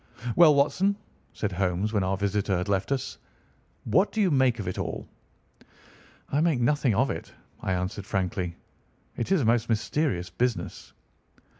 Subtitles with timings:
[0.35, 0.95] "Well, Watson,"
[1.31, 3.19] said Holmes when our visitor had left us,
[3.83, 5.07] "what do you make of it all?"
[6.31, 7.31] "I make nothing of it,"
[7.61, 8.55] I answered frankly.
[9.15, 10.93] "It is a most mysterious business."